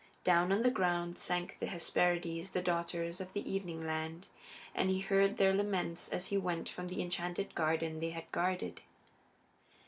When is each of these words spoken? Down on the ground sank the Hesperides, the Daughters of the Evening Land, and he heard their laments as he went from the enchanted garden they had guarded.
Down 0.23 0.51
on 0.51 0.63
the 0.63 0.71
ground 0.71 1.19
sank 1.19 1.57
the 1.59 1.67
Hesperides, 1.67 2.49
the 2.49 2.61
Daughters 2.63 3.21
of 3.21 3.31
the 3.33 3.47
Evening 3.47 3.85
Land, 3.85 4.25
and 4.73 4.89
he 4.89 5.01
heard 5.01 5.37
their 5.37 5.53
laments 5.53 6.09
as 6.09 6.25
he 6.29 6.37
went 6.37 6.67
from 6.67 6.87
the 6.87 7.03
enchanted 7.03 7.53
garden 7.53 7.99
they 7.99 8.09
had 8.09 8.25
guarded. 8.31 8.81